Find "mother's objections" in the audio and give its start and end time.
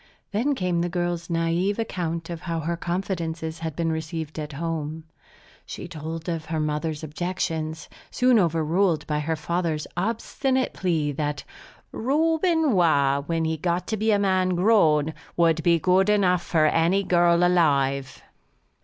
6.59-7.87